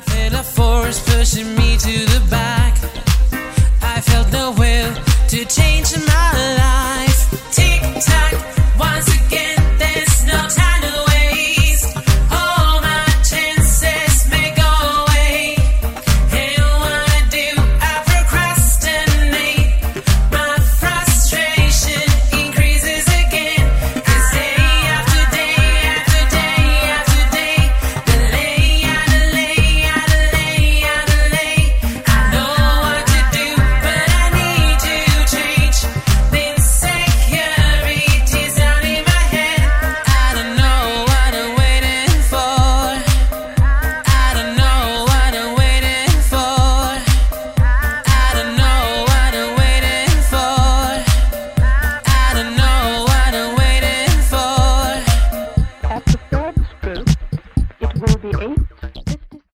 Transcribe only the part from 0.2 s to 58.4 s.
a force pushing me to will be